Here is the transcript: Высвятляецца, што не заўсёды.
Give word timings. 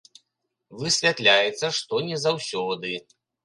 Высвятляецца, 0.79 1.71
што 1.83 2.03
не 2.11 2.21
заўсёды. 2.27 2.99